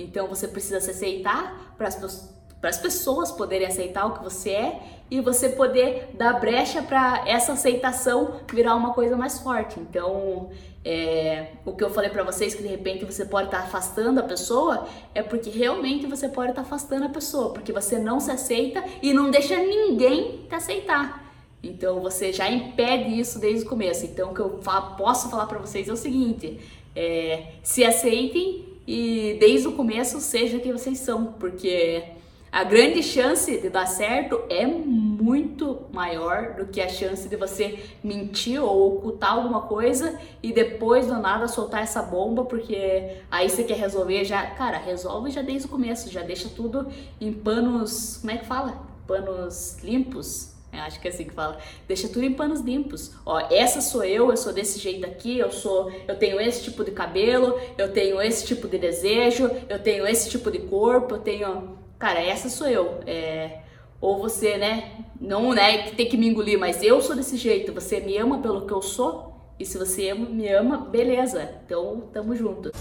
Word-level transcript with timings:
Então 0.00 0.26
você 0.26 0.48
precisa 0.48 0.80
se 0.80 0.90
aceitar 0.90 1.74
para 1.76 1.88
as 2.68 2.78
pessoas 2.78 3.30
poderem 3.30 3.66
aceitar 3.66 4.06
o 4.06 4.14
que 4.14 4.24
você 4.24 4.50
é 4.50 4.80
e 5.10 5.20
você 5.20 5.48
poder 5.48 6.10
dar 6.14 6.38
brecha 6.38 6.82
para 6.82 7.24
essa 7.26 7.52
aceitação 7.52 8.40
virar 8.52 8.76
uma 8.76 8.92
coisa 8.94 9.16
mais 9.16 9.40
forte. 9.40 9.80
Então, 9.80 10.50
é, 10.84 11.48
o 11.64 11.72
que 11.72 11.82
eu 11.82 11.90
falei 11.90 12.10
para 12.10 12.22
vocês 12.22 12.54
que 12.54 12.62
de 12.62 12.68
repente 12.68 13.04
você 13.04 13.24
pode 13.24 13.48
estar 13.48 13.58
tá 13.58 13.64
afastando 13.64 14.20
a 14.20 14.22
pessoa 14.22 14.86
é 15.14 15.22
porque 15.22 15.50
realmente 15.50 16.06
você 16.06 16.28
pode 16.28 16.50
estar 16.50 16.62
tá 16.62 16.66
afastando 16.66 17.06
a 17.06 17.08
pessoa, 17.08 17.52
porque 17.52 17.72
você 17.72 17.98
não 17.98 18.20
se 18.20 18.30
aceita 18.30 18.84
e 19.02 19.12
não 19.12 19.30
deixa 19.30 19.56
ninguém 19.56 20.46
te 20.48 20.54
aceitar. 20.54 21.28
Então 21.62 22.00
você 22.00 22.32
já 22.32 22.50
impede 22.50 23.18
isso 23.18 23.38
desde 23.38 23.66
o 23.66 23.68
começo. 23.68 24.06
Então 24.06 24.30
o 24.30 24.34
que 24.34 24.40
eu 24.40 24.60
posso 24.96 25.28
falar 25.28 25.46
para 25.46 25.58
vocês 25.58 25.88
é 25.88 25.92
o 25.92 25.96
seguinte: 25.96 26.58
é, 26.94 27.54
se 27.62 27.84
aceitem 27.84 28.69
e 28.86 29.36
desde 29.38 29.68
o 29.68 29.72
começo 29.72 30.20
seja 30.20 30.58
quem 30.58 30.72
vocês 30.72 30.98
são, 30.98 31.26
porque 31.34 32.02
a 32.52 32.64
grande 32.64 33.00
chance 33.00 33.60
de 33.60 33.68
dar 33.68 33.86
certo 33.86 34.40
é 34.50 34.66
muito 34.66 35.82
maior 35.92 36.54
do 36.54 36.66
que 36.66 36.80
a 36.80 36.88
chance 36.88 37.28
de 37.28 37.36
você 37.36 37.78
mentir 38.02 38.60
ou 38.60 38.96
ocultar 38.96 39.34
alguma 39.34 39.62
coisa 39.62 40.18
e 40.42 40.52
depois 40.52 41.06
do 41.06 41.14
nada 41.18 41.46
soltar 41.46 41.82
essa 41.82 42.02
bomba, 42.02 42.44
porque 42.44 43.18
aí 43.30 43.48
você 43.48 43.62
quer 43.62 43.76
resolver 43.76 44.24
já, 44.24 44.44
cara, 44.46 44.78
resolve 44.78 45.30
já 45.30 45.42
desde 45.42 45.68
o 45.68 45.70
começo, 45.70 46.10
já 46.10 46.22
deixa 46.22 46.48
tudo 46.48 46.88
em 47.20 47.32
panos, 47.32 48.16
como 48.20 48.32
é 48.32 48.38
que 48.38 48.46
fala? 48.46 48.82
Panos 49.06 49.78
limpos. 49.84 50.59
Eu 50.72 50.80
acho 50.80 51.00
que 51.00 51.08
é 51.08 51.10
assim 51.10 51.24
que 51.24 51.34
fala. 51.34 51.58
Deixa 51.86 52.08
tudo 52.08 52.24
em 52.24 52.32
panos 52.32 52.60
limpos. 52.60 53.12
Ó, 53.26 53.38
essa 53.50 53.80
sou 53.80 54.04
eu, 54.04 54.30
eu 54.30 54.36
sou 54.36 54.52
desse 54.52 54.78
jeito 54.78 55.04
aqui, 55.04 55.38
eu 55.38 55.50
sou, 55.50 55.90
eu 56.06 56.16
tenho 56.16 56.40
esse 56.40 56.62
tipo 56.62 56.84
de 56.84 56.92
cabelo, 56.92 57.58
eu 57.76 57.92
tenho 57.92 58.20
esse 58.22 58.46
tipo 58.46 58.68
de 58.68 58.78
desejo, 58.78 59.50
eu 59.68 59.78
tenho 59.78 60.06
esse 60.06 60.30
tipo 60.30 60.50
de 60.50 60.60
corpo, 60.60 61.16
eu 61.16 61.18
tenho, 61.18 61.76
cara, 61.98 62.20
essa 62.20 62.48
sou 62.48 62.68
eu. 62.68 63.00
É, 63.06 63.60
ou 64.00 64.18
você, 64.18 64.56
né, 64.56 65.04
não, 65.20 65.52
né, 65.52 65.82
que 65.82 65.96
tem 65.96 66.08
que 66.08 66.16
me 66.16 66.28
engolir, 66.28 66.58
mas 66.58 66.82
eu 66.82 67.00
sou 67.02 67.14
desse 67.16 67.36
jeito. 67.36 67.72
Você 67.74 68.00
me 68.00 68.16
ama 68.16 68.38
pelo 68.38 68.66
que 68.66 68.72
eu 68.72 68.80
sou? 68.80 69.30
E 69.58 69.64
se 69.66 69.76
você 69.76 70.14
me 70.14 70.48
ama, 70.48 70.78
beleza. 70.78 71.56
Então, 71.66 72.08
tamo 72.12 72.34
junto. 72.34 72.72